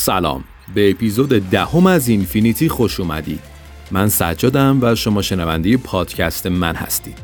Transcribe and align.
سلام. 0.00 0.44
به 0.74 0.90
اپیزود 0.90 1.28
دهم 1.28 1.86
از 1.86 2.08
Infinity 2.08 2.68
خوش 2.68 3.00
اومدید 3.00 3.40
من 3.90 4.08
سجادم 4.08 4.78
و 4.82 4.94
شما 4.94 5.22
شنونده 5.22 5.76
پادکست 5.76 6.46
من 6.46 6.74
هستید. 6.74 7.18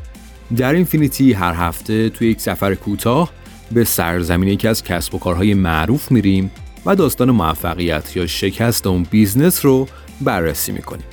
در 0.57 0.73
Infinity 0.73 1.33
هر 1.33 1.53
هفته 1.53 2.09
توی 2.09 2.29
یک 2.29 2.41
سفر 2.41 2.75
کوتاه 2.75 3.31
به 3.71 3.83
سرزمین 3.83 4.49
یکی 4.49 4.67
از 4.67 4.83
کسب 4.83 5.15
و 5.15 5.19
کارهای 5.19 5.53
معروف 5.53 6.11
میریم 6.11 6.51
و 6.85 6.95
داستان 6.95 7.31
موفقیت 7.31 8.15
یا 8.15 8.27
شکست 8.27 8.87
اون 8.87 9.03
business 9.03 9.65
رو 9.65 9.87
بررسی 10.21 10.71
می‌کنیم. 10.71 11.05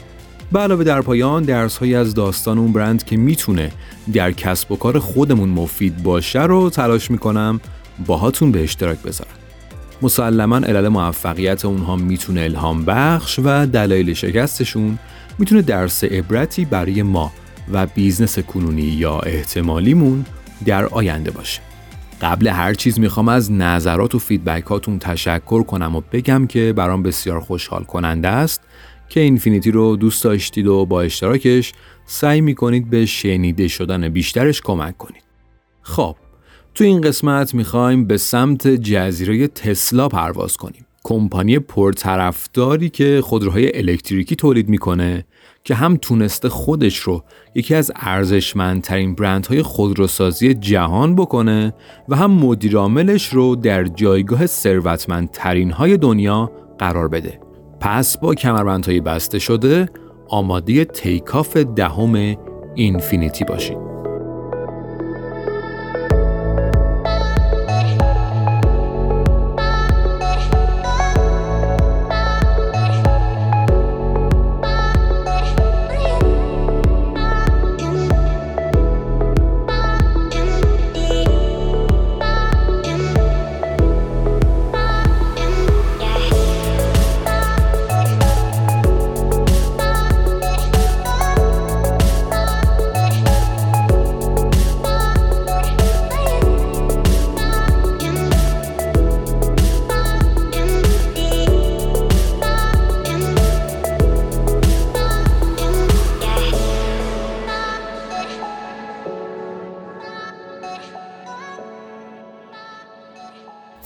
به 0.53 0.59
علاوه 0.59 0.85
در 0.85 1.01
پایان 1.01 1.43
درس 1.43 1.83
از 1.83 2.15
داستان 2.15 2.59
اون 2.59 2.73
برند 2.73 3.05
که 3.05 3.17
می‌تونه 3.17 3.73
در 4.13 4.33
کسب 4.33 4.73
و 4.73 4.77
کار 4.77 4.99
خودمون 4.99 5.49
مفید 5.49 6.03
باشه 6.03 6.43
رو 6.43 6.71
تلاش 6.71 7.11
می‌کنم 7.11 7.61
باهاتون 8.07 8.53
به 8.53 8.63
اشتراک 8.63 8.99
بذارم. 8.99 9.44
مسلما 10.05 10.57
علل 10.57 10.89
موفقیت 10.89 11.65
اونها 11.65 11.97
می‌تونه 11.97 12.41
الهام 12.41 12.85
بخش 12.85 13.41
و 13.45 13.67
دلایل 13.67 14.15
شکستشون 14.15 14.99
می‌تونه 15.39 15.63
درس 15.63 16.05
عبرتی 16.05 16.65
برای 16.65 17.03
ما 17.03 17.33
و 17.73 17.87
business 17.87 18.39
کنونی 18.39 18.83
یا 18.83 19.19
احتمالیمون 19.19 20.25
در 20.67 20.85
آینده 20.87 21.31
باشه. 21.31 21.61
قبل 22.23 22.49
هر 22.49 22.75
چیز 22.75 23.01
می‌خوام 23.01 23.29
از 23.29 23.53
نظرات 23.53 24.15
و 24.15 24.19
feedback 24.19 24.77
اتون 24.77 24.99
تشکر 24.99 25.63
کنم 25.63 25.97
و 25.97 26.03
بگم 26.13 26.47
که 26.47 26.73
برام 26.77 27.03
بسیار 27.03 27.41
خوشحال 27.41 27.85
کننده 27.85 28.29
است 28.29 28.61
که 29.09 29.21
Infinity 29.21 29.71
رو 29.71 29.97
دوست 29.97 30.25
داشتید 30.25 30.67
و 30.67 30.87
با 30.87 31.03
اشتراکش 31.03 31.73
سعی 32.07 32.41
می‌کنید 32.41 32.91
به 32.91 33.07
شنیده 33.07 33.69
شدن 33.69 34.09
بیشترش 34.09 34.61
کمک 34.61 34.99
کنید. 34.99 35.25
خب 35.83 36.17
تو 36.75 36.85
این 36.85 37.01
قسمت 37.01 37.55
می‌خوایم 37.55 38.05
به 38.05 38.17
سمت 38.17 38.69
جزیره 38.69 39.49
تسلا 39.49 40.09
پرواز 40.09 40.57
کنیم. 40.57 40.87
کمپانی 41.05 41.59
پرطرفداری 41.59 42.91
که 42.91 43.21
خودروهای 43.25 43.79
الکتریکی 43.79 44.37
تولید 44.37 44.69
می‌کنه 44.69 45.25
که 45.65 45.75
هم 45.75 45.97
تونسته 45.97 46.49
خودش 46.49 46.97
رو 46.97 47.25
یکی 47.55 47.75
از 47.75 47.93
ارزشمندترین 47.97 49.15
برندهای 49.15 49.63
خودروسازی 49.63 50.55
جهان 50.55 51.15
بکنه 51.15 51.75
و 52.09 52.17
هم 52.17 52.31
مدیرعاملش 52.31 53.29
رو 53.29 53.57
در 53.57 53.85
جایگاه 53.85 54.47
ثروتمندترین 54.47 55.71
های 55.71 55.97
دنیا 55.97 56.53
قرار 56.79 57.09
بده. 57.09 57.41
پس 57.81 58.19
با 58.19 58.35
کمربندهای 58.35 59.01
بسته 59.01 59.39
شده 59.39 59.89
آماده 60.29 60.85
تیکاف 60.85 61.57
دهم 61.57 62.37
اینفینیتی 62.75 63.45
باشید. 63.45 63.94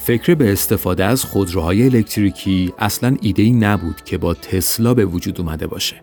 فکر 0.08 0.34
به 0.34 0.52
استفاده 0.52 1.04
از 1.04 1.24
خودروهای 1.24 1.84
الکتریکی 1.84 2.72
اصلا 2.78 3.16
ایده 3.20 3.42
ای 3.42 3.52
نبود 3.52 4.04
که 4.04 4.18
با 4.18 4.34
تسلا 4.34 4.94
به 4.94 5.04
وجود 5.04 5.40
اومده 5.40 5.66
باشه. 5.66 6.02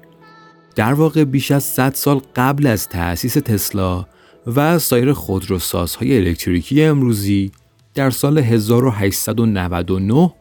در 0.75 0.93
واقع 0.93 1.23
بیش 1.23 1.51
از 1.51 1.63
100 1.63 1.93
سال 1.93 2.21
قبل 2.35 2.67
از 2.67 2.89
تأسیس 2.89 3.33
تسلا 3.33 4.05
و 4.47 4.79
سایر 4.79 5.13
خودروسازهای 5.13 6.17
الکتریکی 6.17 6.83
امروزی 6.83 7.51
در 7.93 8.09
سال 8.09 8.37
1899 8.37 10.33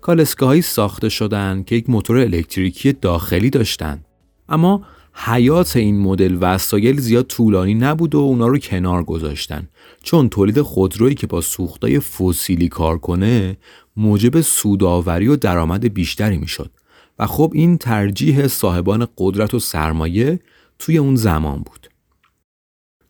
کالسکاهایی 0.00 0.62
ساخته 0.62 1.08
شدند 1.08 1.64
که 1.64 1.76
یک 1.76 1.90
موتور 1.90 2.18
الکتریکی 2.18 2.92
داخلی 2.92 3.50
داشتند. 3.50 4.04
اما 4.48 4.82
حیات 5.12 5.76
این 5.76 6.00
مدل 6.00 6.38
وسایل 6.40 7.00
زیاد 7.00 7.26
طولانی 7.26 7.74
نبود 7.74 8.14
و 8.14 8.18
اونا 8.18 8.46
رو 8.46 8.58
کنار 8.58 9.04
گذاشتن. 9.04 9.68
چون 10.02 10.28
تولید 10.28 10.62
خودرویی 10.62 11.14
که 11.14 11.26
با 11.26 11.40
سوختای 11.40 12.00
فسیلی 12.00 12.68
کار 12.68 12.98
کنه 12.98 13.56
موجب 13.96 14.40
سوداوری 14.40 15.28
و 15.28 15.36
درآمد 15.36 15.94
بیشتری 15.94 16.38
می‌شد. 16.38 16.70
و 17.18 17.26
خب 17.26 17.52
این 17.54 17.78
ترجیح 17.78 18.46
صاحبان 18.46 19.06
قدرت 19.18 19.54
و 19.54 19.58
سرمایه 19.58 20.40
توی 20.78 20.98
اون 20.98 21.16
زمان 21.16 21.58
بود. 21.58 21.90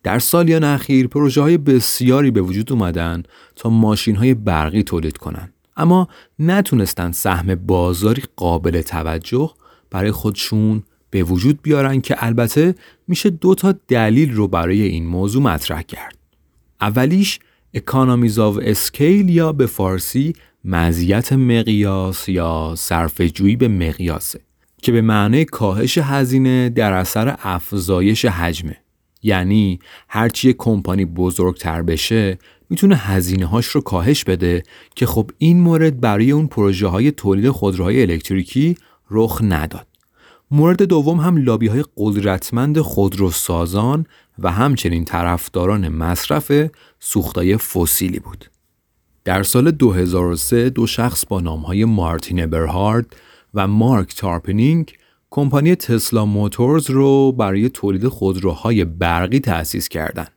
در 0.02 0.18
سالیان 0.18 0.64
اخیر 0.64 1.06
پروژه 1.06 1.40
های 1.40 1.58
بسیاری 1.58 2.30
به 2.30 2.40
وجود 2.40 2.72
اومدن 2.72 3.22
تا 3.56 3.70
ماشین 3.70 4.16
های 4.16 4.34
برقی 4.34 4.82
تولید 4.82 5.16
کنند 5.16 5.52
اما 5.76 6.08
نتونستن 6.38 7.12
سهم 7.12 7.54
بازاری 7.54 8.22
قابل 8.36 8.82
توجه 8.82 9.50
برای 9.90 10.10
خودشون 10.10 10.82
به 11.10 11.22
وجود 11.22 11.62
بیارن 11.62 12.00
که 12.00 12.24
البته 12.24 12.74
میشه 13.08 13.30
دو 13.30 13.54
تا 13.54 13.74
دلیل 13.88 14.32
رو 14.32 14.48
برای 14.48 14.82
این 14.82 15.06
موضوع 15.06 15.42
مطرح 15.42 15.82
کرد. 15.82 16.18
اولیش 16.80 17.38
economies 17.74 18.38
of 18.38 18.58
scale 18.62 19.28
یا 19.28 19.52
به 19.52 19.66
فارسی 19.66 20.32
مزیت 20.64 21.32
مقیاس 21.32 22.28
یا 22.28 22.74
جویی 23.34 23.56
به 23.56 23.68
مقیاسه 23.68 24.40
که 24.82 24.92
به 24.92 25.00
معنی 25.00 25.44
کاهش 25.44 25.98
هزینه 25.98 26.68
در 26.68 26.92
اثر 26.92 27.36
افزایش 27.42 28.24
حجمه 28.24 28.76
یعنی 29.22 29.78
هرچی 30.08 30.54
کمپانی 30.58 31.04
بزرگتر 31.04 31.82
بشه 31.82 32.38
می‌تونه 32.70 32.96
هزینه 32.96 33.46
هاش 33.46 33.66
رو 33.66 33.80
کاهش 33.80 34.24
بده 34.24 34.62
که 34.96 35.06
خب 35.06 35.30
این 35.38 35.60
مورد 35.60 36.00
برای 36.00 36.30
اون 36.30 36.46
پروژه 36.46 36.86
های 36.86 37.10
تولید 37.10 37.50
خودروهای 37.50 38.02
الکتریکی 38.02 38.76
رخ 39.10 39.40
نداد 39.42 39.86
مورد 40.50 40.82
دوم 40.82 41.20
هم 41.20 41.36
لابی 41.36 41.66
های 41.66 41.84
قدرتمند 41.96 42.80
خودروسازان 42.80 44.06
و 44.38 44.50
همچنین 44.50 45.04
طرفداران 45.04 45.88
مصرف 45.88 46.52
سوختای 47.00 47.56
فسیلی 47.56 48.18
بود. 48.18 48.50
در 49.24 49.42
سال 49.42 49.70
2003 49.70 50.70
دو 50.70 50.86
شخص 50.86 51.26
با 51.26 51.40
نام 51.40 51.60
های 51.60 51.84
مارتین 51.84 52.46
ابرهارد 52.46 53.16
و 53.54 53.66
مارک 53.66 54.16
تارپنینگ 54.16 54.92
کمپانی 55.30 55.74
Tesla 55.74 56.24
Motors 56.24 56.90
رو 56.90 57.32
برای 57.32 57.68
تولید 57.68 58.08
خودروهای 58.08 58.84
برقی 58.84 59.40
تأسیس 59.40 59.88
کردند. 59.88 60.32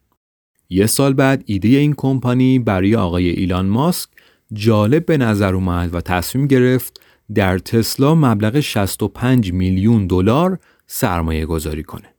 یه 0.69 0.85
سال 0.85 1.13
بعد 1.13 1.44
ایده 1.46 1.68
این 1.68 1.94
کمپانی 1.97 2.59
برای 2.59 2.96
آقای 2.96 3.29
ایلان 3.29 3.66
ماسک 3.66 4.09
جالب 4.53 5.06
به 5.06 5.18
نظر 5.18 5.56
اومد 5.56 5.96
و 5.96 6.02
تصمیم 6.02 6.47
گرفت 6.47 7.03
در 7.35 7.57
تسلا 7.57 8.16
مبلغ 8.16 8.59
65 8.59 9.53
میلیون 9.53 10.08
دلار 10.08 10.59
سرمایه 10.87 11.46
گذاری 11.46 11.84
کنه. 11.84 12.14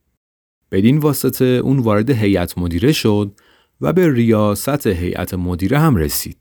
بدین 0.70 0.98
واسطه 0.98 1.44
اون 1.44 1.78
وارد 1.78 2.10
هیئت 2.10 2.58
مدیره 2.58 2.92
شد 2.92 3.40
و 3.80 3.92
به 3.92 4.12
ریاست 4.12 4.86
هیئت 4.86 5.34
مدیره 5.34 5.78
هم 5.78 5.96
رسید. 5.96 6.36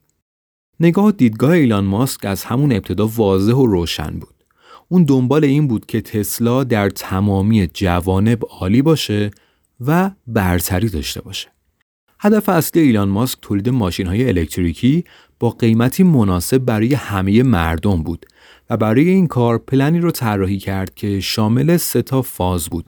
نگاه 0.80 1.12
دیدگاه 1.12 1.52
ایلان 1.52 1.86
ماسک 1.86 2.26
از 2.26 2.44
همون 2.44 2.72
ابتدا 2.72 3.08
واضح 3.08 3.54
و 3.54 3.66
روشن 3.66 4.20
بود. 4.20 4.44
اون 4.90 5.04
دنبال 5.04 5.44
این 5.44 5.68
بود 5.68 5.86
که 5.86 6.02
تسلا 6.02 6.64
در 6.64 6.90
تمامی 6.90 7.68
جوانب 7.68 8.44
عالی 8.50 8.82
باشه 8.82 9.32
و 9.80 10.12
برتری 10.28 10.90
داشته 10.90 11.22
باشه. 11.22 11.50
هدف 12.20 12.50
اصلی 12.50 12.82
ایلان 12.82 13.10
ماسک 13.10 13.38
تولید 13.42 13.70
ماشین 13.70 14.08
های 14.08 14.28
الکتریکی 14.28 15.04
با 15.44 15.50
قیمتی 15.50 16.04
مناسب 16.04 16.58
برای 16.58 16.94
همه 16.94 17.44
مردم 17.44 18.04
بود 18.04 18.26
و 18.70 18.78
برای 18.78 19.10
این 19.10 19.28
کار 19.28 19.58
پلنی 19.58 20.00
رو 20.00 20.12
طراحی 20.12 20.58
کرد 20.58 20.96
که 20.96 21.20
شامل 21.20 21.78
سه 21.78 22.02
تا 22.02 22.22
فاز 22.22 22.70
بود. 22.70 22.86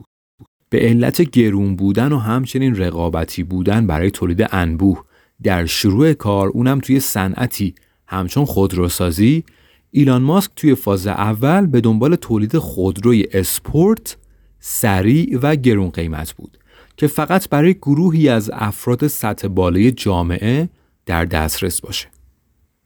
به 0.70 0.78
علت 0.78 1.22
گرون 1.22 1.76
بودن 1.76 2.12
و 2.12 2.18
همچنین 2.18 2.76
رقابتی 2.76 3.42
بودن 3.42 3.86
برای 3.86 4.10
تولید 4.10 4.48
انبوه 4.52 5.02
در 5.42 5.66
شروع 5.66 6.12
کار 6.12 6.48
اونم 6.48 6.80
توی 6.80 7.00
صنعتی 7.00 7.74
همچون 8.06 8.44
خودروسازی 8.44 9.44
ایلان 9.90 10.22
ماسک 10.22 10.50
توی 10.56 10.74
فاز 10.74 11.06
اول 11.06 11.66
به 11.66 11.80
دنبال 11.80 12.16
تولید 12.16 12.58
خودروی 12.58 13.26
اسپورت 13.32 14.16
سریع 14.60 15.38
و 15.42 15.56
گرون 15.56 15.90
قیمت 15.90 16.32
بود 16.32 16.58
که 16.96 17.06
فقط 17.06 17.48
برای 17.48 17.74
گروهی 17.74 18.28
از 18.28 18.50
افراد 18.54 19.06
سطح 19.06 19.48
بالای 19.48 19.92
جامعه 19.92 20.68
در 21.06 21.24
دسترس 21.24 21.80
باشه. 21.80 22.15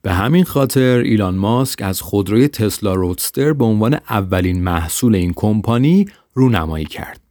به 0.03 0.13
همین 0.13 0.43
خاطر 0.43 0.97
ایلان 0.97 1.35
ماسک 1.35 1.81
از 1.81 2.01
خودروی 2.01 2.47
تسلا 2.47 2.93
رودستر 2.93 3.53
به 3.53 3.65
عنوان 3.65 3.93
اولین 4.09 4.63
محصول 4.63 5.15
این 5.15 5.33
کمپانی 5.35 6.05
رونمایی 6.33 6.85
کرد. 6.85 7.21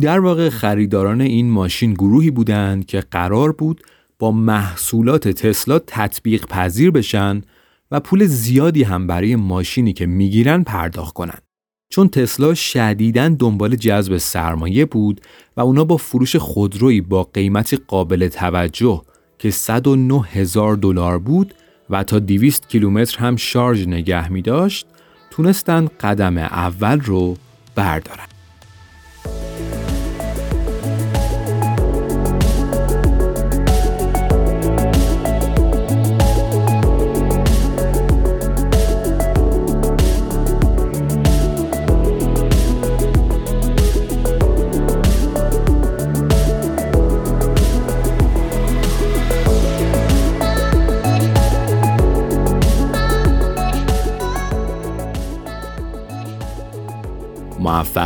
در 0.00 0.20
واقع 0.20 0.48
خریداران 0.48 1.20
این 1.20 1.50
ماشین 1.50 1.94
گروهی 1.94 2.30
بودند 2.30 2.86
که 2.86 3.00
قرار 3.00 3.52
بود 3.52 3.82
با 4.18 4.30
محصولات 4.30 5.28
تسلا 5.28 5.78
تطبیق 5.78 6.46
پذیر 6.46 6.90
بشن 6.90 7.42
و 7.90 8.00
پول 8.00 8.24
زیادی 8.24 8.82
هم 8.82 9.06
برای 9.06 9.36
ماشینی 9.36 9.92
که 9.92 10.06
می‌گیرن 10.06 10.62
پرداخت 10.62 11.14
کنن. 11.14 11.38
چون 11.90 12.08
تسلا 12.08 12.54
شدیداً 12.54 13.28
دنبال 13.28 13.76
جذب 13.76 14.16
سرمایه 14.16 14.84
بود 14.84 15.20
و 15.56 15.60
اونا 15.60 15.84
با 15.84 15.96
فروش 15.96 16.36
خودرویی 16.36 17.00
با 17.00 17.22
قیمتی 17.22 17.76
قابل 17.76 18.28
توجه 18.28 19.02
که 19.38 19.50
109 19.50 20.22
هزار 20.22 20.76
دلار 20.76 21.18
بود 21.18 21.54
و 21.90 22.04
تا 22.04 22.18
200 22.18 22.68
کیلومتر 22.68 23.18
هم 23.18 23.36
شارژ 23.36 23.86
نگه 23.86 24.32
می 24.32 24.42
داشت 24.42 24.86
تونستن 25.30 25.88
قدم 26.00 26.38
اول 26.38 27.00
رو 27.00 27.36
بردارن. 27.74 28.35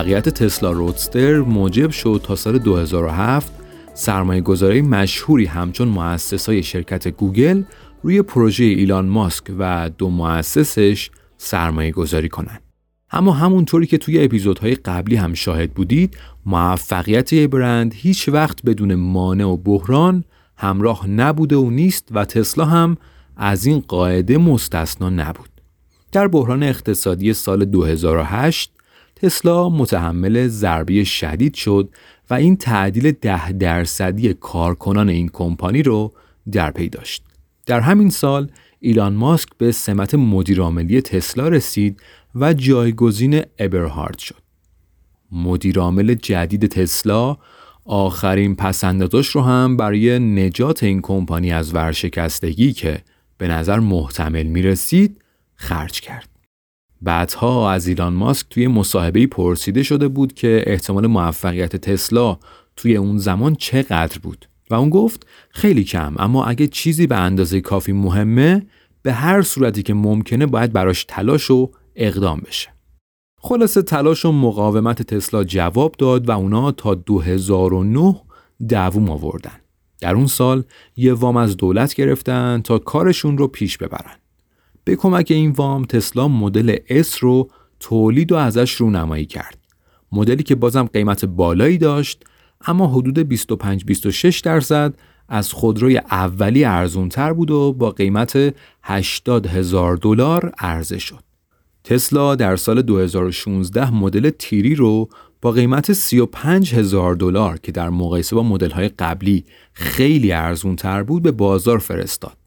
موفقیت 0.01 0.29
تسلا 0.29 0.71
رودستر 0.71 1.41
موجب 1.41 1.91
شد 1.91 2.21
تا 2.25 2.37
سال 2.37 2.59
2007 2.59 3.53
سرمایه 3.95 4.41
گذاری 4.41 4.83
مشهوری 4.83 5.47
همچون 5.47 5.89
مؤسسای 5.89 6.63
شرکت 6.63 7.09
گوگل 7.09 7.63
روی 8.03 8.23
پروژه 8.23 8.65
ایلان 8.65 9.07
ماسک 9.07 9.45
و 9.59 9.91
دو 9.99 10.11
مؤسسش 10.11 11.11
سرمایه 11.37 11.91
گذاری 11.91 12.29
کنند. 12.29 12.63
اما 13.11 13.33
همونطوری 13.33 13.87
که 13.87 13.99
توی 13.99 14.25
اپیزودهای 14.25 14.75
قبلی 14.75 15.17
هم 15.17 15.35
شاهد 15.35 15.71
بودید 15.71 16.17
موفقیت 16.47 17.33
یه 17.33 17.47
برند 17.47 17.95
هیچ 17.95 18.29
وقت 18.29 18.63
بدون 18.63 18.95
مانع 18.95 19.45
و 19.45 19.57
بحران 19.57 20.25
همراه 20.57 21.09
نبوده 21.09 21.57
و 21.57 21.71
نیست 21.71 22.09
و 22.11 22.25
تسلا 22.25 22.65
هم 22.65 22.97
از 23.37 23.67
این 23.67 23.85
قاعده 23.89 24.39
مستثنا 24.39 25.11
نبود. 25.11 25.51
در 26.13 26.29
بحران 26.29 26.63
اقتصادی 26.63 27.33
سال 27.33 27.65
2008 27.65 28.73
تسلا 29.23 29.69
متحمل 29.69 30.49
ضربه 30.49 31.05
شدید 31.05 31.55
شد 31.55 31.89
و 32.31 32.35
این 32.35 32.57
تعدیل 32.57 33.11
ده 33.11 33.53
درصدی 33.53 34.35
کارکنان 34.35 35.09
این 35.09 35.29
کمپانی 35.29 35.83
رو 35.83 36.13
در 36.53 36.71
پی 36.71 36.89
داشت. 36.89 37.25
در 37.67 37.81
همین 37.81 38.11
سال 38.11 38.51
ایلان 38.81 39.15
ماسک 39.15 39.49
به 39.59 39.73
سمت 39.73 40.15
مدیرعاملی 40.15 41.01
تسلا 41.01 41.49
رسید 41.49 42.01
و 42.35 42.53
جایگزین 42.55 43.43
ابرهارد 43.59 44.19
شد. 44.19 44.43
مدیرعامل 45.33 46.15
جدید 46.15 46.67
تسلا 46.67 47.37
آخرین 47.85 48.57
پسندازش 48.57 49.29
رو 49.29 49.43
هم 49.43 49.77
برای 49.77 50.19
نجات 50.19 50.83
این 50.83 51.01
کمپانی 51.01 51.53
از 51.53 51.75
ورشکستگی 51.75 52.73
که 52.73 53.03
به 53.39 53.49
نظر 53.49 53.79
محتمل 53.79 54.43
می 54.43 54.63
رسید 54.63 55.23
خرج 55.55 56.01
کرد. 56.01 56.29
بعدها 57.03 57.71
از 57.73 57.87
ایلان 57.87 58.13
ماسک 58.13 58.47
توی 58.51 58.69
مصاحبه 58.69 59.27
پرسیده 59.27 59.83
شده 59.83 60.09
بود 60.09 60.35
که 60.35 60.65
احتمال 60.67 61.07
موفقیت 61.07 61.77
تسلا 61.77 62.39
توی 62.77 62.97
اون 62.97 63.19
زمان 63.19 63.55
چقدر 63.55 64.19
بود. 64.19 64.49
و 64.71 64.75
اون 64.75 64.91
گفت 64.91 65.27
خیلی 65.51 65.85
کم 65.85 66.15
اما 66.19 66.45
اگه 66.45 66.67
چیزی 66.67 67.07
به 67.07 67.17
اندازه 67.17 67.61
کافی 67.61 67.93
مهمه 67.93 68.67
به 69.03 69.13
هر 69.13 69.43
صورتی 69.43 69.83
که 69.83 69.95
ممکنه 69.95 70.47
باید 70.47 70.73
براش 70.73 71.05
تلاش 71.05 71.51
و 71.51 71.71
اقدام 71.97 72.43
بشه. 72.47 72.69
خلاصه 73.39 73.83
تلاش 73.83 74.25
و 74.25 74.33
مقاومت 74.33 75.03
تسلا 75.03 75.45
جواب 75.45 75.95
داد 75.99 76.29
و 76.29 76.33
اونا 76.33 76.73
تا 76.73 76.95
2009 76.95 78.21
دووم 78.69 79.11
آوردن. 79.11 79.61
در 80.01 80.15
اون 80.15 80.27
سال 80.27 80.65
یه 80.97 81.13
وام 81.13 81.37
از 81.37 81.57
دولت 81.57 81.95
گرفتن 81.95 82.61
تا 82.65 82.79
کارشون 82.79 83.39
رو 83.39 83.49
پیش 83.49 83.79
ببرن. 83.79 84.17
به 84.91 84.97
کمک 84.97 85.27
این 85.31 85.51
وام 85.51 85.85
تسلا 85.85 86.29
مدل 86.29 86.77
S 87.03 87.19
رو 87.19 87.51
تولید 87.81 88.33
و 88.33 88.37
ازش 88.37 88.73
رونمایی 88.73 89.27
کرد. 89.27 89.59
مدلی 90.13 90.43
که 90.43 90.55
بازم 90.55 90.83
قیمت 90.83 91.25
بالایی 91.25 91.79
داشت 91.79 92.25
اما 92.67 92.87
حدود 92.87 93.35
25-26 93.35 94.41
درصد 94.41 94.95
از 95.29 95.53
خودروی 95.53 95.99
اولی 95.99 96.65
ارزونتر 96.65 97.33
بود 97.33 97.51
و 97.51 97.73
با 97.73 97.91
قیمت 97.91 98.55
80 98.83 99.47
هزار 99.47 99.97
دلار 99.97 100.53
عرضه 100.59 100.99
شد. 100.99 101.23
تسلا 101.85 102.35
در 102.35 102.57
سال 102.57 102.83
2016 102.83 103.95
مدل 103.95 104.31
تیری 104.31 104.75
رو 104.75 105.09
با 105.43 105.53
قیمت 105.53 105.93
35 105.93 106.75
هزار 106.75 107.15
دلار 107.15 107.59
که 107.59 107.73
در 107.73 107.91
مقایسه 107.91 108.37
با 108.37 108.43
مدل 108.43 108.71
های 108.71 108.89
قبلی 108.89 109.45
خیلی 109.73 110.33
ارزونتر 110.33 111.03
بود 111.03 111.23
به 111.23 111.33
بازار 111.33 111.79
فرستاد. 111.79 112.40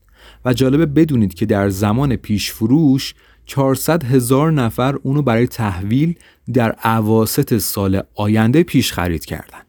و 0.45 0.53
جالبه 0.53 0.85
بدونید 0.85 1.33
که 1.33 1.45
در 1.45 1.69
زمان 1.69 2.15
پیش 2.15 2.51
فروش 2.51 3.13
400 3.45 4.03
هزار 4.03 4.51
نفر 4.51 4.95
اونو 4.95 5.21
برای 5.21 5.47
تحویل 5.47 6.15
در 6.53 6.71
عواست 6.71 7.57
سال 7.57 8.01
آینده 8.15 8.63
پیش 8.63 8.93
خرید 8.93 9.25
کردن. 9.25 9.61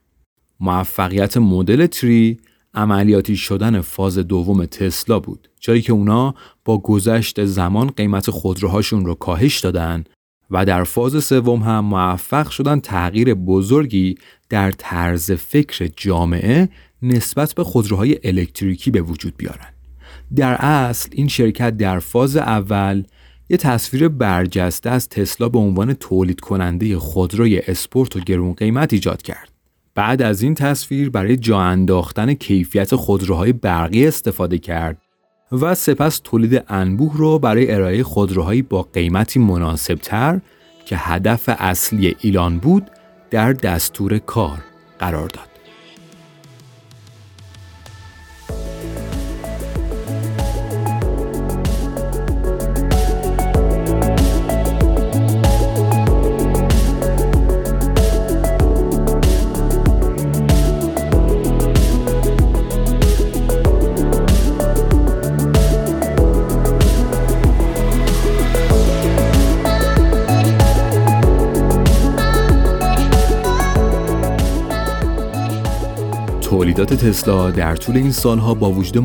موفقیت 0.59 1.37
مدل 1.37 1.85
تری 1.85 2.37
عملیاتی 2.73 3.35
شدن 3.35 3.81
فاز 3.81 4.17
دوم 4.17 4.65
تسلا 4.65 5.19
بود 5.19 5.49
جایی 5.59 5.81
که 5.81 5.93
اونا 5.93 6.35
با 6.65 6.77
گذشت 6.77 7.45
زمان 7.45 7.87
قیمت 7.87 8.29
خودروهاشون 8.29 9.05
رو 9.05 9.13
کاهش 9.15 9.59
دادن 9.59 10.03
و 10.51 10.65
در 10.65 10.83
فاز 10.83 11.23
سوم 11.23 11.59
هم 11.59 11.85
موفق 11.85 12.49
شدن 12.49 12.79
تغییر 12.79 13.33
بزرگی 13.33 14.15
در 14.49 14.71
طرز 14.71 15.31
فکر 15.31 15.89
جامعه 15.97 16.69
نسبت 17.01 17.53
به 17.53 17.63
خودروهای 17.63 18.19
الکتریکی 18.23 18.91
به 18.91 19.01
وجود 19.01 19.37
بیارن. 19.37 19.74
در 20.35 20.53
اصل 20.59 21.09
این 21.11 21.27
شرکت 21.27 21.77
در 21.77 21.99
فاز 21.99 22.37
اول 22.37 23.03
یه 23.49 23.57
تصویر 23.57 24.07
برجسته 24.07 24.89
از 24.89 25.09
تسلا 25.09 25.49
به 25.49 25.59
عنوان 25.59 25.93
تولید 25.93 26.39
کننده 26.39 26.99
خودروی 26.99 27.59
اسپورت 27.67 28.15
و 28.15 28.19
گرون 28.19 28.53
قیمت 28.53 28.93
ایجاد 28.93 29.21
کرد. 29.21 29.49
بعد 29.95 30.21
از 30.21 30.41
این 30.41 30.53
تصویر 30.53 31.09
برای 31.09 31.37
جا 31.37 31.59
انداختن 31.59 32.33
کیفیت 32.33 32.95
خودروهای 32.95 33.53
برقی 33.53 34.07
استفاده 34.07 34.57
کرد 34.57 34.97
و 35.51 35.75
سپس 35.75 36.21
تولید 36.23 36.63
انبوه 36.67 37.17
رو 37.17 37.39
برای 37.39 37.71
ارائه 37.71 38.03
خودروهایی 38.03 38.61
با 38.61 38.81
قیمتی 38.81 39.39
مناسب 39.39 39.95
تر 39.95 40.41
که 40.85 40.97
هدف 40.97 41.49
اصلی 41.57 42.15
ایلان 42.19 42.59
بود 42.59 42.91
در 43.31 43.53
دستور 43.53 44.17
کار 44.17 44.57
قرار 44.99 45.27
داد. 45.27 45.54
تولیدات 76.75 77.05
تسلا 77.05 77.51
در 77.51 77.75
طول 77.75 77.97
این 77.97 78.11
سالها 78.11 78.53
با 78.53 78.71
وجود 78.71 78.97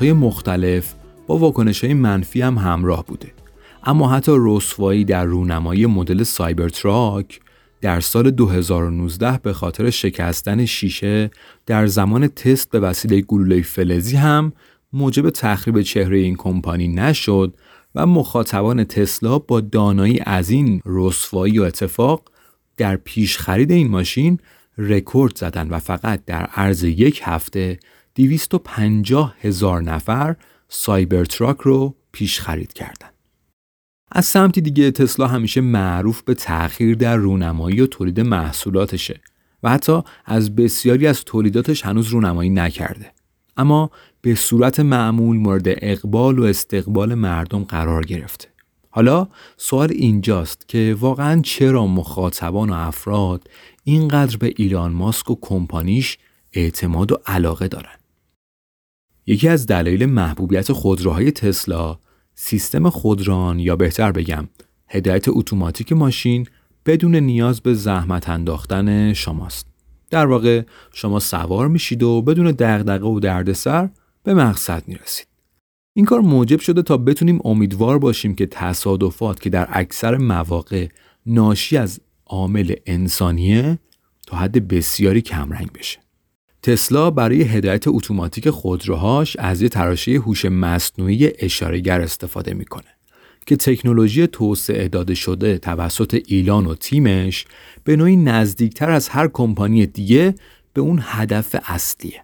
های 0.00 0.12
مختلف 0.12 0.94
با 1.26 1.52
های 1.82 1.94
منفی 1.94 2.40
هم 2.40 2.58
همراه 2.58 3.04
بوده. 3.06 3.32
اما 3.84 4.10
حتی 4.10 4.32
رسوایی 4.38 5.04
در 5.04 5.24
رونمایی 5.24 5.86
مدل 5.86 6.22
سایبر 6.22 6.68
تراک 6.68 7.40
در 7.80 8.00
سال 8.00 8.30
2019 8.30 9.38
به 9.42 9.52
خاطر 9.52 9.90
شکستن 9.90 10.64
شیشه 10.64 11.30
در 11.66 11.86
زمان 11.86 12.28
تست 12.28 12.70
به 12.70 12.80
وسیله 12.80 13.20
گلوله 13.20 13.62
فلزی 13.62 14.16
هم 14.16 14.52
موجب 14.92 15.30
تخریب 15.30 15.82
چهره 15.82 16.18
این 16.18 16.36
کمپانی 16.36 16.88
نشد 16.88 17.54
و 17.94 18.06
مخاطبان 18.06 18.84
تسلا 18.84 19.38
با 19.38 19.60
دانایی 19.60 20.20
از 20.26 20.50
این 20.50 20.80
رسوایی 20.86 21.58
و 21.58 21.62
اتفاق 21.62 22.22
در 22.76 22.96
پیش 22.96 23.38
خرید 23.38 23.72
این 23.72 23.88
ماشین 23.88 24.38
رکورد 24.80 25.38
زدن 25.38 25.68
و 25.68 25.78
فقط 25.78 26.24
در 26.24 26.42
عرض 26.42 26.84
یک 26.84 27.20
هفته 27.24 27.78
250 28.14 29.34
هزار 29.40 29.82
نفر 29.82 30.36
Cybertruck 30.68 31.56
رو 31.60 31.94
پیش 32.12 32.40
خرید 32.40 32.72
کردن. 32.72 33.08
از 34.12 34.26
سمتی 34.26 34.60
دیگه 34.60 34.90
تسلا 34.90 35.26
همیشه 35.26 35.60
معروف 35.60 36.22
به 36.22 36.34
تأخیر 36.34 36.94
در 36.94 37.16
رونمایی 37.16 37.80
و 37.80 37.86
تولید 37.86 38.20
محصولاتشه 38.20 39.20
و 39.62 39.70
حتی 39.70 40.02
از 40.24 40.56
بسیاری 40.56 41.06
از 41.06 41.24
تولیداتش 41.24 41.86
هنوز 41.86 42.08
رونمایی 42.08 42.50
نکرده. 42.50 43.12
اما 43.56 43.90
به 44.20 44.34
صورت 44.34 44.80
معمول 44.80 45.36
مورد 45.36 45.64
اقبال 45.66 46.38
و 46.38 46.42
استقبال 46.42 47.14
مردم 47.14 47.64
قرار 47.64 48.04
گرفته. 48.04 48.48
حالا 48.90 49.28
سوال 49.56 49.90
اینجاست 49.90 50.68
که 50.68 50.96
واقعا 51.00 51.40
چرا 51.40 51.86
مخاطبان 51.86 52.70
و 52.70 52.72
افراد 52.72 53.48
اینقدر 53.90 54.36
به 54.36 54.54
ایلان 54.56 54.92
ماسک 54.92 55.30
و 55.30 55.36
کمپانیش 55.40 56.18
اعتماد 56.52 57.12
و 57.12 57.18
علاقه 57.26 57.68
دارن؟ 57.68 57.96
یکی 59.26 59.48
از 59.48 59.66
دلایل 59.66 60.06
محبوبیت 60.06 60.72
خودروهای 60.72 61.30
تسلا 61.30 61.98
سیستم 62.34 62.90
خودران 62.90 63.58
یا 63.58 63.76
بهتر 63.76 64.12
بگم 64.12 64.48
هدایت 64.88 65.24
اتوماتیک 65.28 65.92
ماشین 65.92 66.46
بدون 66.86 67.16
نیاز 67.16 67.60
به 67.60 67.74
زحمت 67.74 68.28
انداختن 68.28 69.12
شماست. 69.12 69.66
در 70.10 70.26
واقع 70.26 70.62
شما 70.92 71.18
سوار 71.18 71.68
میشید 71.68 72.02
و 72.02 72.22
بدون 72.22 72.50
دغدغه 72.50 73.06
و 73.06 73.20
دردسر 73.20 73.90
به 74.22 74.34
مقصد 74.34 74.88
می‌رسید. 74.88 75.26
این 75.96 76.04
کار 76.04 76.20
موجب 76.20 76.60
شده 76.60 76.82
تا 76.82 76.96
بتونیم 76.96 77.40
امیدوار 77.44 77.98
باشیم 77.98 78.34
که 78.34 78.46
تصادفات 78.46 79.40
که 79.40 79.50
در 79.50 79.68
اکثر 79.70 80.16
مواقع 80.16 80.88
ناشی 81.26 81.76
از 81.76 82.00
عامل 82.30 82.74
انسانیه 82.86 83.78
تا 84.26 84.36
حد 84.36 84.68
بسیاری 84.68 85.20
کمرنگ 85.20 85.72
بشه. 85.72 85.98
تسلا 86.62 87.10
برای 87.10 87.42
هدایت 87.42 87.88
اتوماتیک 87.88 88.50
خودروهاش 88.50 89.36
از 89.36 89.62
یه 89.62 89.68
تراشه 89.68 90.12
هوش 90.12 90.44
مصنوعی 90.44 91.30
اشارهگر 91.38 92.00
استفاده 92.00 92.54
می‌کنه 92.54 92.84
که 93.46 93.56
تکنولوژی 93.56 94.26
توسعه 94.26 94.88
داده 94.88 95.14
شده 95.14 95.58
توسط 95.58 96.22
ایلان 96.26 96.66
و 96.66 96.74
تیمش 96.74 97.44
به 97.84 97.96
نوعی 97.96 98.16
نزدیکتر 98.16 98.90
از 98.90 99.08
هر 99.08 99.28
کمپانی 99.28 99.86
دیگه 99.86 100.34
به 100.72 100.80
اون 100.80 101.00
هدف 101.02 101.56
اصلیه. 101.66 102.22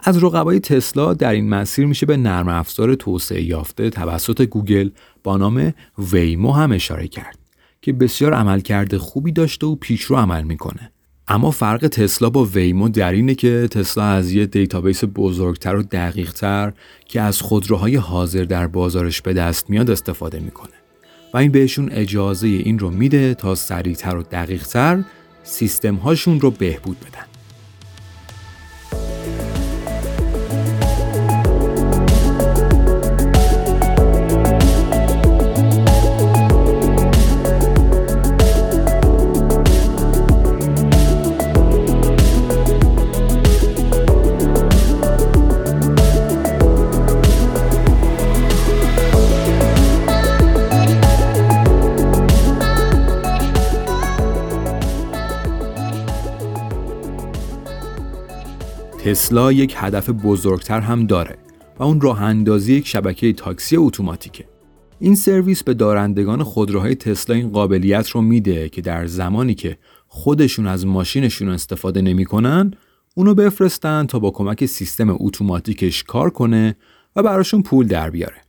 از 0.00 0.24
رقبای 0.24 0.60
تسلا 0.60 1.14
در 1.14 1.32
این 1.32 1.48
مسیر 1.48 1.86
میشه 1.86 2.06
به 2.06 2.16
نرم 2.16 2.48
افزار 2.48 2.94
توسعه 2.94 3.42
یافته 3.42 3.90
توسط 3.90 4.42
گوگل 4.42 4.90
با 5.22 5.36
نام 5.36 5.74
Waymo 5.98 6.52
هم 6.52 6.72
اشاره 6.72 7.08
کرد 7.08 7.43
که 7.84 7.92
بسیار 7.92 8.34
عملکرد 8.34 8.96
خوبی 8.96 9.32
داشته 9.32 9.66
و 9.66 9.74
پیشرو 9.74 10.16
عمل 10.16 10.42
می‌کنه. 10.42 10.90
اما 11.28 11.50
فرق 11.50 11.88
تسلا 11.88 12.30
با 12.30 12.44
Waymo 12.44 12.88
در 12.88 13.12
اینه 13.12 13.34
که 13.34 13.68
تسلا 13.70 14.04
از 14.04 14.32
یه 14.32 14.46
database 14.46 15.04
بزرگتر 15.14 15.76
و 15.76 15.82
دقیقتر 15.82 16.72
که 17.08 17.20
از 17.20 17.40
خودروهای 17.40 17.96
حاضر 17.96 18.44
در 18.44 18.66
بازارش 18.66 19.22
به 19.22 19.32
دست 19.32 19.70
میاد 19.70 19.90
استفاده 19.90 20.40
می‌کنه. 20.40 20.72
و 21.34 21.36
این 21.36 21.52
بهشون 21.52 21.88
اجازه 21.92 22.48
این 22.48 22.78
رو 22.78 22.90
میده 22.90 23.34
تا 23.34 23.54
سریعتر 23.54 24.16
و 24.16 24.22
دقیقتر 24.22 25.04
سیستم 25.42 25.94
هاشون 25.94 26.40
رو 26.40 26.50
بهبود 26.50 27.00
بدن. 27.00 27.33
تسلا 59.14 59.52
یک 59.52 59.74
هدف 59.76 60.10
بزرگتر 60.10 60.80
هم 60.80 61.06
داره 61.06 61.38
و 61.78 61.82
اون 61.82 62.00
راه 62.00 62.22
اندازی 62.22 62.74
یک 62.74 62.86
شبکه 62.86 63.32
تاکسی 63.32 63.76
اتوماتیکه. 63.76 64.44
این 64.98 65.14
سرویس 65.14 65.62
به 65.62 65.74
دارندگان 65.74 66.42
خودروهای 66.42 66.94
تسلا 66.94 67.36
این 67.36 67.48
قابلیت 67.48 68.08
رو 68.08 68.22
میده 68.22 68.68
که 68.68 68.82
در 68.82 69.06
زمانی 69.06 69.54
که 69.54 69.78
خودشون 70.06 70.66
از 70.66 70.86
ماشینشون 70.86 71.48
استفاده 71.48 72.02
نمی‌کنن 72.02 72.74
اونو 73.14 73.34
بفرستن 73.34 74.06
تا 74.06 74.18
با 74.18 74.30
کمک 74.30 74.66
سیستم 74.66 75.16
اتوماتیکش 75.20 76.02
کار 76.02 76.30
کنه 76.30 76.76
و 77.16 77.22
براشون 77.22 77.62
پول 77.62 77.86
در 77.86 78.10
بیاره. 78.10 78.40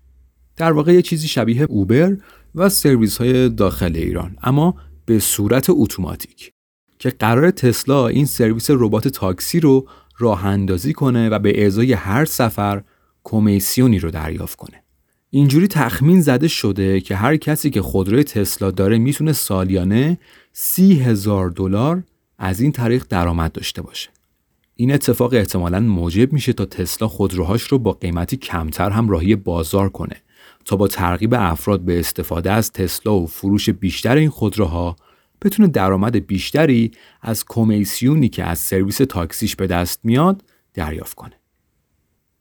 در 0.57 0.71
واقع 0.71 0.93
یه 0.93 1.01
چیزی 1.01 1.27
شبیه 1.27 1.63
اوبر 1.63 2.17
و 2.55 2.69
سرویس 2.69 3.17
های 3.17 3.49
داخل 3.49 3.95
ایران 3.95 4.37
اما 4.43 4.75
به 5.05 5.19
صورت 5.19 5.65
اتوماتیک 5.69 6.51
که 6.99 7.09
قرار 7.09 7.51
تسلا 7.51 8.07
این 8.07 8.25
سرویس 8.25 8.67
ربات 8.69 9.07
تاکسی 9.07 9.59
رو 9.59 9.87
راه 10.17 10.45
اندازی 10.45 10.93
کنه 10.93 11.29
و 11.29 11.39
به 11.39 11.65
ازای 11.65 11.93
هر 11.93 12.25
سفر 12.25 12.83
کمیسیونی 13.23 13.99
رو 13.99 14.11
دریافت 14.11 14.57
کنه. 14.57 14.83
اینجوری 15.29 15.67
تخمین 15.67 16.21
زده 16.21 16.47
شده 16.47 17.01
که 17.01 17.15
هر 17.15 17.37
کسی 17.37 17.69
که 17.69 17.81
خودروی 17.81 18.23
تسلا 18.23 18.71
داره 18.71 18.97
می‌تونه 18.97 19.33
سالیانه 19.33 20.17
سی 20.53 20.93
هزار 20.93 21.49
دلار 21.49 22.03
از 22.37 22.61
این 22.61 22.71
طریق 22.71 23.05
درآمد 23.09 23.51
داشته 23.51 23.81
باشه. 23.81 24.09
این 24.75 24.93
اتفاق 24.93 25.33
احتمالا 25.33 25.79
موجب 25.79 26.33
میشه 26.33 26.53
تا 26.53 26.65
تسلا 26.65 27.07
خودروهاش 27.07 27.61
رو 27.63 27.79
با 27.79 27.91
قیمتی 27.91 28.37
کمتر 28.37 28.89
هم 28.89 29.09
راهی 29.09 29.35
بازار 29.35 29.89
کنه 29.89 30.15
تا 30.65 30.75
با 30.75 30.87
ترغیب 30.87 31.33
افراد 31.33 31.81
به 31.81 31.99
استفاده 31.99 32.51
از 32.51 32.71
تسلا 32.71 33.15
و 33.15 33.27
فروش 33.27 33.69
بیشتر 33.69 34.15
این 34.15 34.29
خودروها 34.29 34.95
بتونه 35.41 35.67
درآمد 35.67 36.27
بیشتری 36.27 36.91
از 37.21 37.45
کمیسیونی 37.45 38.29
که 38.29 38.43
از 38.43 38.59
سرویس 38.59 38.97
تاکسیش 38.97 39.55
به 39.55 39.67
دست 39.67 39.99
میاد 40.03 40.43
دریافت 40.73 41.13
کنه. 41.13 41.33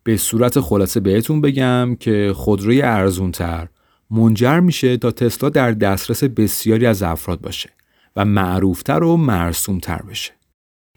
به 0.02 0.16
صورت 0.16 0.60
خلاصه 0.60 1.00
بهتون 1.00 1.40
بگم 1.40 1.96
که 2.00 2.32
خودروی 2.34 2.82
ارزونتر 2.82 3.68
منجر 4.10 4.60
میشه 4.60 4.96
تا 4.96 5.10
تسلا 5.10 5.48
در 5.48 5.72
دسترس 5.72 6.24
بسیاری 6.24 6.86
از 6.86 7.02
افراد 7.02 7.40
باشه 7.40 7.70
و 8.16 8.24
معروفتر 8.24 9.02
و 9.02 9.16
مرسومتر 9.16 10.02
بشه. 10.02 10.32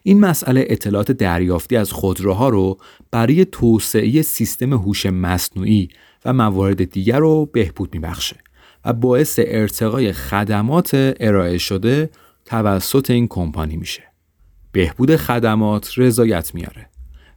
این 0.02 0.20
مسئله 0.20 0.64
اطلاعات 0.68 1.12
دریافتی 1.12 1.76
از 1.76 1.92
خودروها 1.92 2.48
رو 2.48 2.78
برای 3.10 3.44
توسعه 3.44 4.22
سیستم 4.22 4.72
هوش 4.72 5.06
مصنوعی 5.06 5.88
و 6.24 6.32
موارد 6.32 6.84
دیگر 6.84 7.18
رو 7.18 7.46
بهبود 7.46 7.94
میبخشه 7.94 8.36
و 8.84 8.92
باعث 8.92 9.40
ارتقای 9.42 10.12
خدمات 10.12 10.90
ارائه 11.20 11.58
شده 11.58 12.10
توسط 12.44 13.10
این 13.10 13.28
کمپانی 13.28 13.76
میشه. 13.76 14.02
بهبود 14.72 15.16
خدمات 15.16 15.92
رضایت 15.96 16.54
میاره. 16.54 16.88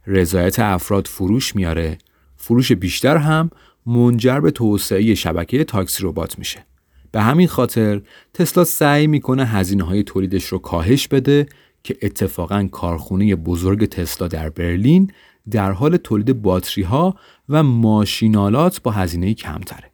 رضایت 0.06 0.58
افراد 0.58 1.06
فروش 1.06 1.56
میاره. 1.56 1.98
فروش 2.36 2.72
بیشتر 2.72 3.16
هم 3.16 3.50
منجر 3.86 4.40
به 4.40 4.50
توسعه 4.50 5.14
شبکه 5.14 5.64
تاکسی 5.64 6.02
ربات 6.06 6.38
میشه. 6.38 6.64
به 7.12 7.22
همین 7.22 7.48
خاطر 7.48 8.02
تسلا 8.34 8.64
سعی 8.64 9.06
می‌کنه 9.06 9.44
هزینه 9.44 9.84
های 9.84 10.02
تولیدش 10.02 10.44
رو 10.44 10.58
کاهش 10.58 11.08
بده 11.08 11.46
که 11.84 11.96
اتفاقا 12.02 12.68
کارخونه 12.72 13.36
بزرگ 13.36 13.86
تسلا 13.86 14.28
در 14.28 14.50
برلین 14.50 15.10
در 15.50 15.72
حال 15.72 15.96
تولید 15.96 16.42
باتری 16.42 16.84
ها 16.84 17.16
و 17.48 17.62
ماشینالات 17.62 18.82
با 18.82 18.90
هزینه 18.90 19.34
کمتره. 19.34 19.91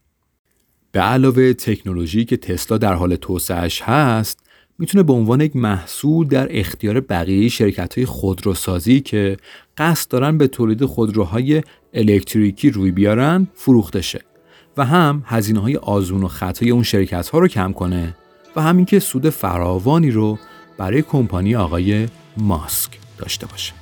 به 0.98 1.04
علاوه 1.04 1.52
تکنولوژی 1.52 2.24
که 2.24 2.36
تسلا 2.36 2.78
در 2.78 2.94
حال 2.94 3.16
توسعهش 3.16 3.82
هست 3.82 4.38
می‌تونه 4.78 5.02
به 5.02 5.12
عنوان 5.12 5.40
یک 5.40 5.56
محصول 5.56 6.28
در 6.28 6.48
اختیار 6.50 7.00
بقیه 7.00 7.48
شرکت 7.48 7.98
های 7.98 8.06
خودروسازی 8.06 9.00
که 9.00 9.36
قصد 9.76 10.10
دارن 10.10 10.38
به 10.38 10.46
تولید 10.46 10.84
خودروهای 10.84 11.62
الکتریکی 11.94 12.70
روی 12.70 12.90
بیارن 12.90 13.48
فروخته 13.54 14.00
شه 14.00 14.20
و 14.76 14.84
هم 14.84 15.22
هزینه 15.26 15.60
های 15.60 15.76
آزمون 15.76 16.22
و 16.22 16.28
خطای 16.28 16.70
اون 16.70 16.82
شرکت 16.82 17.28
ها 17.28 17.38
رو 17.38 17.48
کم 17.48 17.72
کنه 17.72 18.16
و 18.56 18.62
همین 18.62 18.84
که 18.84 18.98
سود 18.98 19.30
فراوانی 19.30 20.10
رو 20.10 20.38
برای 20.78 21.02
کمپانی 21.02 21.56
آقای 21.56 22.08
ماسک 22.36 22.90
داشته 23.18 23.46
باشه. 23.46 23.77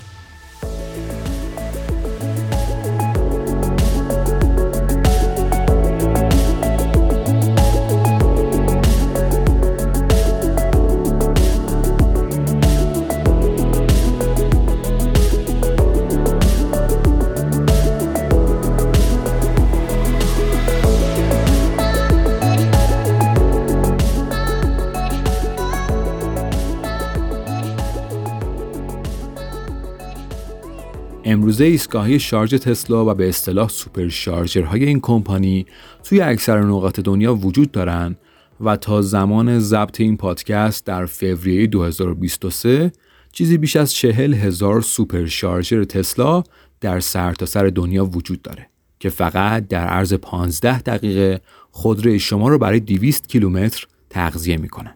امروزه 31.29 31.65
ایستگاهی 31.65 32.19
شارژ 32.19 32.55
تسلا 32.55 33.07
و 33.07 33.15
به 33.15 33.29
اصطلاح 33.29 33.69
supercharger 33.69 34.09
های 34.09 34.85
این 34.85 35.01
کمپانی 35.01 35.67
توی 36.05 36.21
اکثر 36.21 36.61
نقاط 36.61 37.01
دنیا 37.01 37.35
وجود 37.35 37.71
دارن 37.71 38.17
و 38.61 38.77
تا 38.77 39.03
زمان 39.03 39.59
ضبط 39.59 40.01
این 40.01 40.17
پادکست 40.17 40.87
در 40.87 41.07
فوریه 41.07 41.67
2023 41.67 42.93
چیزی 43.33 43.59
بیش 43.59 43.77
از 43.77 43.93
چهل 43.93 44.35
هزار 44.35 44.81
supercharger 44.81 45.85
تسلا 45.85 46.43
در 46.81 47.01
سرتاسر 47.01 47.61
سر 47.61 47.67
دنیا 47.67 48.05
وجود 48.05 48.43
داره 48.43 48.69
که 48.99 49.09
فقط 49.09 49.69
در 49.69 49.87
عرض 49.87 50.13
15 50.13 50.83
دقیقه 50.83 51.41
خودروی 51.71 52.19
شما 52.19 52.49
رو 52.49 52.59
برای 52.59 52.81
200 52.81 53.29
کیلومتر 53.29 53.87
تغذیه 54.11 54.57
می‌کنن. 54.57 54.95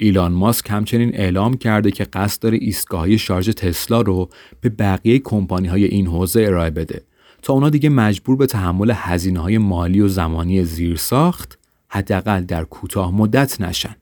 ایلان 0.00 0.32
ماسک 0.32 0.70
همچنین 0.70 1.14
اعلام 1.14 1.56
کرده 1.56 1.90
که 1.90 2.04
قصد 2.04 2.42
داره 2.42 2.58
ایستگاهی 2.60 3.18
شارژ 3.18 3.48
تسلا 3.48 4.00
رو 4.00 4.28
به 4.60 4.68
بقیه 4.68 5.18
کمپانی 5.18 5.68
های 5.68 5.84
این 5.84 6.06
حوزه 6.06 6.42
ارائه 6.42 6.70
بده 6.70 7.02
تا 7.42 7.52
اونا 7.52 7.70
دیگه 7.70 7.88
مجبور 7.88 8.36
به 8.36 8.46
تحمل 8.46 8.92
هزینه 8.94 9.40
های 9.40 9.58
مالی 9.58 10.00
و 10.00 10.08
زمانی 10.08 10.64
زیرساخت 10.64 11.58
حداقل 11.88 12.40
در 12.40 12.64
کوتاه 12.64 13.14
مدت 13.14 13.60
نشن. 13.60 13.96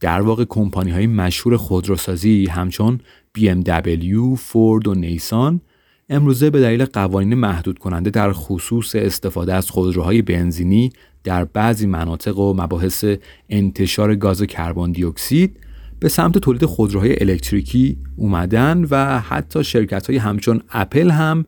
در 0.00 0.20
واقع 0.20 0.44
کمپانی 0.48 0.90
های 0.90 1.06
مشهور 1.06 1.56
خودروسازی 1.56 2.46
همچون 2.46 3.00
BMW، 3.38 4.38
فورد 4.38 4.88
و 4.88 4.94
نیسان 4.94 5.60
امروزه 6.08 6.50
به 6.50 6.60
دلیل 6.60 6.84
قوانین 6.84 7.34
محدود 7.34 7.78
کننده 7.78 8.10
در 8.10 8.32
خصوص 8.32 8.94
استفاده 8.94 9.54
از 9.54 9.70
خودروهای 9.70 10.22
بنزینی 10.22 10.90
در 11.24 11.44
بعضی 11.44 11.86
مناطق 11.86 12.38
و 12.38 12.54
مباحث 12.54 13.04
انتشار 13.48 14.16
گاز 14.16 14.42
کربن 14.42 14.92
دی 14.92 15.04
اکسید 15.04 15.60
به 16.00 16.08
سمت 16.08 16.38
تولید 16.38 16.64
خودروهای 16.64 17.22
الکتریکی 17.22 17.98
اومدن 18.16 18.86
و 18.90 19.20
حتی 19.20 19.64
شرکت 19.64 20.06
های 20.06 20.16
همچون 20.18 20.62
اپل 20.70 21.10
هم 21.10 21.44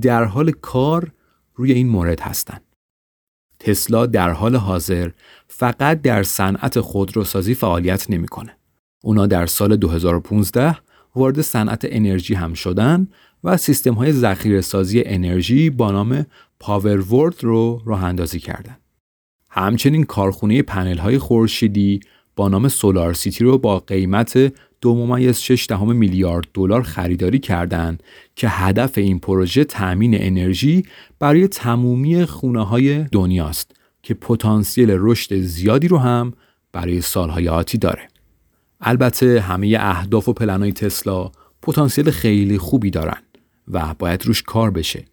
در 0.00 0.24
حال 0.24 0.50
کار 0.50 1.12
روی 1.54 1.72
این 1.72 1.88
مورد 1.88 2.20
هستند. 2.20 2.62
تسلا 3.58 4.06
در 4.06 4.30
حال 4.30 4.56
حاضر 4.56 5.10
فقط 5.48 6.02
در 6.02 6.22
صنعت 6.22 6.80
خودروسازی 6.80 7.54
فعالیت 7.54 8.10
نمی‌کنه. 8.10 8.56
اونا 9.02 9.26
در 9.26 9.46
سال 9.46 9.76
2015 9.76 10.76
وارد 11.14 11.40
صنعت 11.40 11.80
انرژی 11.84 12.34
هم 12.34 12.54
شدن 12.54 13.08
و 13.44 13.56
سیستم 13.56 13.94
های 13.94 14.12
ذخیره 14.12 14.60
سازی 14.60 15.02
انرژی 15.06 15.70
با 15.70 15.90
نام 15.90 16.26
پاورورد 16.60 17.44
رو 17.44 17.82
راه 17.86 18.04
اندازی 18.04 18.38
کردن. 18.40 18.76
همچنین 19.54 20.04
کارخونه 20.04 20.62
پنل 20.62 20.98
های 20.98 21.18
خورشیدی 21.18 22.00
با 22.36 22.48
نام 22.48 22.68
سولار 22.68 23.12
سیتی 23.12 23.44
رو 23.44 23.58
با 23.58 23.78
قیمت 23.78 24.52
دو 24.80 24.94
ممیز 24.94 25.38
6 25.38 25.66
دهم 25.68 25.96
میلیارد 25.96 26.46
دلار 26.54 26.82
خریداری 26.82 27.38
کردند 27.38 28.02
که 28.36 28.48
هدف 28.48 28.98
این 28.98 29.18
پروژه 29.18 29.64
تأمین 29.64 30.22
انرژی 30.22 30.82
برای 31.18 31.48
تمومی 31.48 32.24
خونه 32.24 32.66
های 32.66 33.04
دنیاست 33.04 33.76
که 34.02 34.14
پتانسیل 34.14 34.90
رشد 34.98 35.40
زیادی 35.40 35.88
رو 35.88 35.98
هم 35.98 36.32
برای 36.72 37.00
سالهای 37.00 37.48
آتی 37.48 37.78
داره. 37.78 38.08
البته 38.80 39.40
همه 39.40 39.76
اهداف 39.80 40.28
و 40.28 40.32
پلنهای 40.32 40.72
تسلا 40.72 41.30
پتانسیل 41.62 42.10
خیلی 42.10 42.58
خوبی 42.58 42.90
دارن 42.90 43.22
و 43.68 43.94
باید 43.98 44.26
روش 44.26 44.42
کار 44.42 44.70
بشه. 44.70 45.04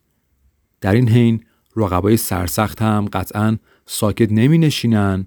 در 0.81 0.93
این 0.93 1.09
حین 1.09 1.43
رقبای 1.75 2.17
سرسخت 2.17 2.81
هم 2.81 3.05
قطعا 3.13 3.57
ساکت 3.91 4.31
نمی 4.31 4.57
نشینن 4.57 5.25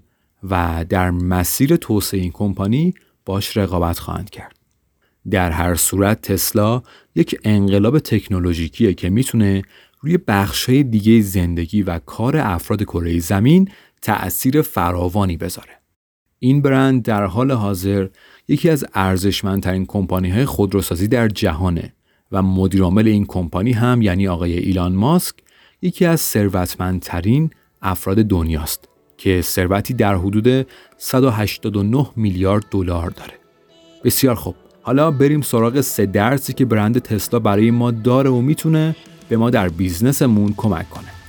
و 0.50 0.85
در 0.88 1.11
مسیر 1.11 1.76
توسعه 1.76 2.21
این 2.21 2.31
کمپانی 2.31 2.95
باش 3.25 3.57
رقابت 3.57 3.99
خواهند 3.99 4.31
کرد. 4.31 4.57
در 5.31 5.51
هر 5.51 5.75
صورت 5.75 6.22
تسلا 6.22 6.83
یک 7.14 7.40
انقلاب 7.44 7.98
تکنولوژیکیه 7.98 8.94
که 8.94 9.11
می‌تونه 9.11 9.62
روی 10.01 10.18
بخشهای 10.18 10.83
دیگه 10.83 11.20
زندگی 11.20 11.83
و 11.83 11.98
کار 11.98 12.37
افراد 12.37 12.83
کره 12.83 13.18
زمین 13.18 13.68
تأثیر 14.03 14.62
فراوانی 14.62 15.37
بذاره. 15.37 15.81
این 16.38 16.62
برند 16.62 17.03
در 17.03 17.25
حال 17.25 17.51
حاضر 17.51 18.09
یکی 18.48 18.70
از 18.70 18.85
ارزشمندترین 18.94 19.87
کمپانی 19.87 20.31
های 20.31 20.44
خودروسازی 20.44 21.09
در 21.09 21.29
جهانه 21.29 21.92
و 22.33 22.42
مدیرعامل 22.42 23.09
این 23.09 23.27
کمپانی 23.27 23.72
هم 23.72 24.03
یعنی 24.03 24.29
آقای 24.29 24.59
ایلان 24.59 24.92
ماسک 24.92 25.35
یکی 25.83 26.05
از 26.05 26.20
ثروتمندترین 26.20 27.51
افراد 27.83 28.16
دنیاست 28.16 28.88
که 29.16 29.42
ثروتی 29.42 29.95
در 29.95 30.14
حدود 30.14 30.66
189 30.99 32.07
میلیارد 32.16 32.64
دلار 32.71 33.11
داره. 33.11 33.35
بسیار 34.05 34.35
خوب. 34.35 34.55
حالا 34.83 35.11
بریم 35.11 35.40
سراغ 35.40 35.81
سه 35.81 36.07
درسی 36.07 36.53
که 36.53 36.64
برند 36.64 36.99
تسلا 36.99 37.38
برای 37.38 37.71
ما 37.71 37.90
داره 37.90 38.31
و 38.31 38.40
می‌تونه 38.40 38.97
به 39.29 39.37
ما 39.37 39.51
در 39.51 39.68
بیزنسمون 39.68 40.55
کمک 40.57 40.90
کنه. 40.90 41.21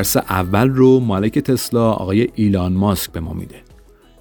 درس 0.00 0.16
اول 0.16 0.68
رو 0.68 1.00
مالک 1.00 1.38
تسلا 1.38 1.90
آقای 1.90 2.28
ایلان 2.34 2.72
ماسک 2.72 3.12
به 3.12 3.20
ما 3.20 3.32
میده. 3.32 3.62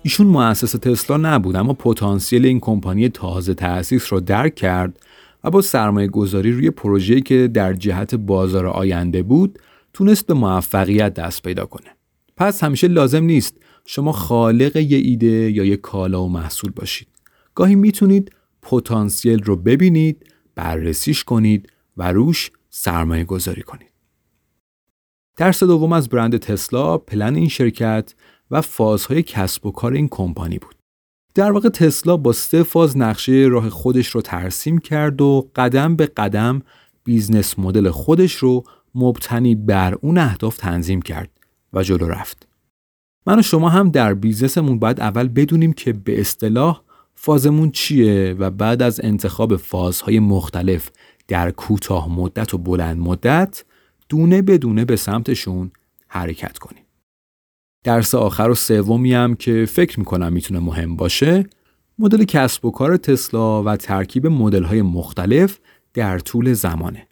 ایشون 0.04 0.28
مؤسس 0.28 0.72
تسلا 0.72 1.18
نبود 1.18 1.56
اما 1.56 1.74
پتانسیل 1.74 2.46
این 2.46 2.60
کمپانی 2.60 3.10
تازه 3.10 3.54
تأسیس 3.54 4.14
رو 4.14 4.20
درک 4.20 4.56
کرد 4.56 5.00
و 5.44 5.50
با 5.50 5.62
سرمایه 5.62 6.08
گذاری 6.08 6.52
روی 6.52 6.70
پروژه‌ای 6.70 7.22
که 7.22 7.48
در 7.48 7.74
جهت 7.74 8.16
بازار 8.16 8.68
آینده 8.68 9.24
بود 9.24 9.60
تونست 9.94 10.28
به 10.28 10.34
موفقیت 10.34 11.14
دست 11.14 11.44
پیدا 11.44 11.66
کنه. 11.66 11.90
پس 12.38 12.64
همیشه 12.64 12.88
لازم 12.88 13.24
نیست 13.24 13.58
شما 13.86 14.12
خالق 14.12 14.76
یه 14.76 14.98
ایده 14.98 15.52
یا 15.52 15.64
یه 15.64 15.76
کالا 15.76 16.24
و 16.24 16.30
محصول 16.30 16.72
باشید. 16.72 17.08
گاهی 17.56 17.76
می‌تونید 17.76 18.32
پتانسیل 18.62 19.44
رو 19.44 19.56
ببینید، 19.56 20.26
بررسیش 20.56 21.24
کنید 21.24 21.72
و 21.98 22.12
روش 22.12 22.52
سرمایه 22.70 23.24
گذاری 23.24 23.62
کنید. 23.62 23.89
درس 25.40 25.64
دوم 25.64 25.94
از 25.94 26.10
برند 26.10 26.38
تسلا 26.38 26.98
پلن 26.98 27.36
این 27.36 27.48
شرکت 27.48 28.14
و 28.52 28.62
فازهای 28.62 29.24
کسب 29.24 29.66
و 29.66 29.72
کار 29.72 29.94
این 29.94 30.08
کمپانی 30.08 30.60
بود. 30.60 30.76
در 31.36 31.52
واقع 31.52 31.70
تسلا 31.70 32.18
با 32.18 32.34
سه 32.34 32.64
فاز 32.64 32.98
نقشه 32.98 33.48
راه 33.52 33.70
خودش 33.70 34.08
رو 34.08 34.22
ترسیم 34.22 34.78
کرد 34.78 35.22
و 35.22 35.50
قدم 35.56 35.96
به 35.96 36.06
قدم 36.06 36.62
business 37.04 37.60
model 37.60 37.90
خودش 37.90 38.34
رو 38.34 38.64
مبتنی 38.96 39.56
بر 39.56 39.94
اون 40.02 40.18
اهداف 40.18 40.58
تنظیم 40.58 41.02
کرد 41.02 41.30
و 41.74 41.84
جلو 41.84 42.08
رفت. 42.08 42.48
من 43.28 43.40
و 43.40 43.42
شما 43.42 43.70
هم 43.70 43.90
در 43.90 44.14
business 44.14 44.62
مون 44.62 44.80
باید 44.80 45.00
اول 45.00 45.28
بدونیم 45.28 45.74
که 45.74 45.94
به 45.94 46.20
اصطلاح 46.20 46.82
فازمون 47.16 47.72
چیه 47.72 48.36
و 48.40 48.50
بعد 48.50 48.82
از 48.82 49.02
انتخاب 49.04 49.56
فازهای 49.56 50.20
مختلف 50.20 50.92
در 51.28 51.52
کوتاه 51.52 52.10
مدت 52.10 52.54
و 52.54 52.58
بلند 52.58 52.98
مدت 52.98 53.64
دونه 54.10 54.42
بدونه 54.42 54.86
به 54.86 54.96
سمتشون 54.96 55.72
حرکت 56.08 56.58
کنیم. 56.58 56.84
درس 57.84 58.16
آخر 58.16 58.50
و 58.50 58.56
سومی 58.56 59.14
هم 59.14 59.36
که 59.36 59.66
فکر 59.66 60.00
می‌کنم 60.00 60.34
می‌تونه 60.34 60.60
مهم 60.60 60.96
باشه 60.96 61.46
مدل 62.00 62.24
کسب 62.24 62.66
و 62.66 62.72
کار 62.72 62.98
تسلا 62.98 63.64
و 63.64 63.76
ترکیب 63.76 64.28
مدل 64.28 64.64
های 64.64 64.82
مختلف 64.82 65.60
در 65.94 66.20
طول 66.20 66.54
زمانه. 66.54 67.08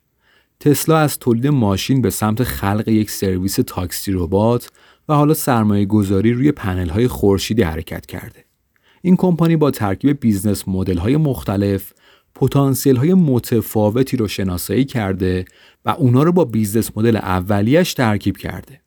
تسلا 0.59 0.97
از 0.97 1.19
تولید 1.19 1.47
ماشین 1.47 2.01
به 2.01 2.09
سمت 2.09 2.43
خلق 2.43 2.87
یک 2.87 3.11
سرویس 3.11 3.59
تاکسی 3.67 4.11
ربات 4.11 4.69
و 5.09 5.13
حالا 5.13 5.33
سرمایه 5.33 5.85
گذاری 5.85 6.33
روی 6.33 6.51
پنل 6.51 6.89
های 6.89 7.07
خورشیدی 7.07 7.61
حرکت 7.61 8.05
کرده. 8.05 8.45
این 9.01 9.15
کمپانی 9.15 9.55
با 9.55 9.71
ترکیب 9.71 10.19
business 10.19 10.67
model 10.67 10.97
های 10.97 11.17
مختلف 11.17 11.93
پتانسیل 12.39 12.95
های 12.95 13.13
متفاوتی 13.13 14.17
رو 14.17 14.27
شناسایی 14.27 14.85
کرده 14.85 15.45
و 15.85 15.89
اونا 15.89 16.23
رو 16.23 16.31
با 16.31 16.45
business 16.45 16.91
model 16.97 17.15
اولیش 17.15 17.93
ترکیب 17.93 18.37
کرده. 18.37 18.81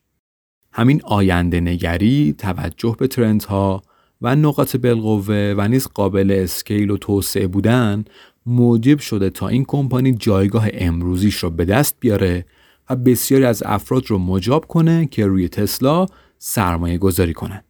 همین 0.72 1.00
آینده 1.04 1.60
نگری، 1.60 2.34
توجه 2.38 2.96
به 2.98 3.06
trend 3.06 3.70
ها 3.70 3.82
و 4.22 4.36
نقاط 4.36 4.76
بالقوه 4.76 5.54
و 5.56 5.68
نیز 5.68 5.88
قابل 5.88 6.30
scale 6.42 6.90
و 6.90 6.96
توسعه 6.96 7.46
بودن 7.46 8.04
موجب 8.46 8.98
شده 8.98 9.30
تا 9.30 9.48
این 9.48 9.64
کمپانی 9.64 10.12
جایگاه 10.12 10.68
امروزیش 10.72 11.36
رو 11.36 11.50
به 11.50 11.64
دست 11.64 11.96
بیاره 12.00 12.44
و 12.90 12.96
بسیاری 12.96 13.44
از 13.44 13.62
افراد 13.66 14.06
رو 14.06 14.18
مجاب 14.18 14.66
کنه 14.66 15.06
که 15.06 15.26
روی 15.26 15.48
تسلا 15.48 16.06
سرمایه 16.38 16.98
گذاری 16.98 17.32
کنن. 17.32 17.62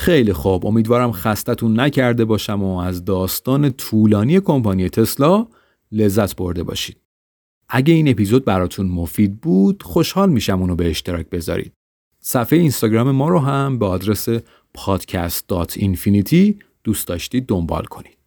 خیلی 0.00 0.32
خوب 0.32 0.66
امیدوارم 0.66 1.12
خستتون 1.12 1.80
نکرده 1.80 2.24
باشم 2.24 2.62
و 2.62 2.76
از 2.76 3.04
داستان 3.04 3.70
طولانی 3.70 4.40
کمپانی 4.40 4.88
تسلا 4.88 5.46
لذت 5.92 6.36
برده 6.36 6.62
باشید. 6.62 6.96
اگه 7.68 7.94
این 7.94 8.08
اپیزود 8.08 8.44
براتون 8.44 8.86
مفید 8.86 9.40
بود 9.40 9.82
خوشحال 9.82 10.30
میشم 10.30 10.60
اونو 10.60 10.76
به 10.76 10.90
اشتراک 10.90 11.30
بذارید. 11.30 11.72
صفحه 12.20 12.58
اینستاگرام 12.58 13.10
ما 13.10 13.28
رو 13.28 13.38
هم 13.38 13.78
به 13.78 13.86
آدرس 13.86 14.28
podcast.infinity 14.78 16.54
دوست 16.84 17.08
داشتید 17.08 17.46
دنبال 17.46 17.84
کنید. 17.84 18.18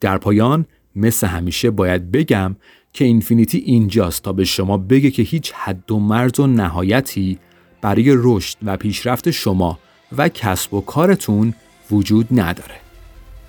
در 0.00 0.18
پایان 0.18 0.66
مثل 0.96 1.26
همیشه 1.26 1.70
باید 1.70 2.10
بگم 2.10 2.56
که 2.92 3.04
اینفینیتی 3.04 3.58
اینجاست 3.58 4.22
تا 4.22 4.32
به 4.32 4.44
شما 4.44 4.78
بگه 4.78 5.10
که 5.10 5.22
هیچ 5.22 5.52
حد 5.52 5.92
و 5.92 5.98
مرز 5.98 6.40
و 6.40 6.46
نهایتی 6.46 7.38
برای 7.80 8.14
رشد 8.16 8.56
و 8.62 8.76
پیشرفت 8.76 9.30
شما 9.30 9.78
و 10.16 10.28
کسب 10.28 10.74
و 10.74 10.80
کارتون 10.80 11.54
وجود 11.90 12.26
نداره. 12.30 12.74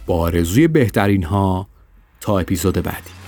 با 0.06 0.20
آرزوی 0.20 0.68
بهترین 0.68 1.24
ها 1.24 1.68
تا 2.22 2.40
اپیزود 2.40 2.74
بعدی 2.74 3.19